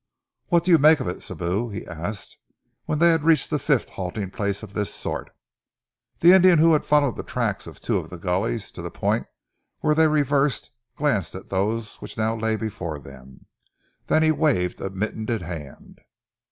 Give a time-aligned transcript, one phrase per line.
[0.47, 2.39] "What do you make of it, Sibou?" he asked
[2.85, 5.29] when they had reached the fifth halting place of this sort.
[6.21, 9.27] The Indian who had followed the tracks of two of the gullies to the point
[9.81, 13.45] where they reversed glanced at those which now lay before them.
[14.07, 16.01] Then he waved a mittened hand.